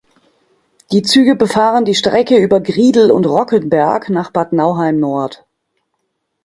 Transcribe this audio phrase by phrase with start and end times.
[0.91, 5.45] Die Züge befahren die Strecke über Griedel und Rockenberg nach Bad Nauheim Nord.